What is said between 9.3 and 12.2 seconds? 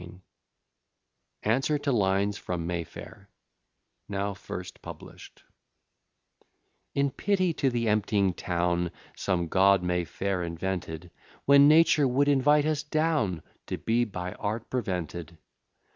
God May Fair invented, When Nature